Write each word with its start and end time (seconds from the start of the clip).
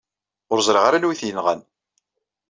Ur 0.51 0.59
ẓṛiɣ 0.67 0.83
ara 0.85 0.97
anwa 0.97 1.11
i 1.13 1.19
t-yenɣan. 1.19 1.61